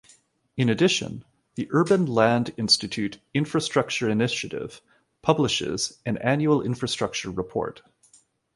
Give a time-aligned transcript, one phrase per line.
[0.57, 1.23] In addition,
[1.53, 4.81] the Urban Land Institute Infrastructure Initiative
[5.21, 7.83] publishes an annual infrastructure report.